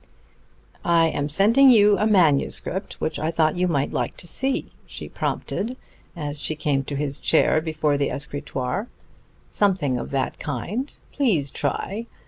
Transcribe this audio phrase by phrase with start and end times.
[0.83, 5.07] "I am sending you a manuscript which I thought you might like to see," she
[5.07, 5.77] prompted
[6.15, 8.87] as she came to his chair before the escritoire.
[9.51, 10.91] "Something of that kind.
[11.11, 12.07] Please try.